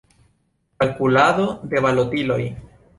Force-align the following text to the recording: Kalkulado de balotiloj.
Kalkulado 0.83 1.47
de 1.75 1.85
balotiloj. 1.87 2.45